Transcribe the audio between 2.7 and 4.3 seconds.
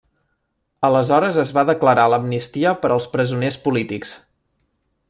per als presoners polítics.